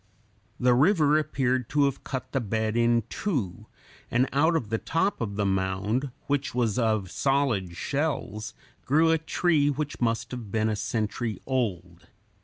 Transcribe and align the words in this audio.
The 0.59 0.73
river 0.73 1.19
appeared 1.19 1.69
to 1.69 1.85
have 1.85 2.03
cut 2.03 2.31
the 2.31 2.39
bed 2.41 2.75
in 2.75 3.03
two, 3.07 3.67
and 4.09 4.27
out 4.33 4.55
of 4.55 4.69
the 4.69 4.79
top 4.79 5.21
of 5.21 5.35
the 5.35 5.45
mound, 5.45 6.09
which 6.25 6.55
was 6.55 6.79
of 6.79 7.11
solid 7.11 7.75
shells, 7.77 8.55
grew 8.83 9.11
a 9.11 9.19
tree 9.19 9.69
which 9.69 10.01
must 10.01 10.31
have 10.31 10.51
been 10.51 10.69
a 10.69 10.75
century 10.75 11.39
old. 11.45 12.07